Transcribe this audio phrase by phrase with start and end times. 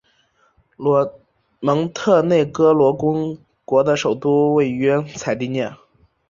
[1.59, 5.75] 蒙特内哥罗公国的首都位于采蒂涅。